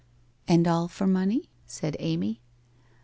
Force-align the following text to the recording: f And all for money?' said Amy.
f 0.47 0.55
And 0.55 0.67
all 0.67 0.87
for 0.87 1.05
money?' 1.05 1.47
said 1.67 1.95
Amy. 1.99 2.41